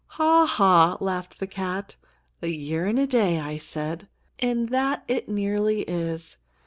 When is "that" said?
4.69-5.03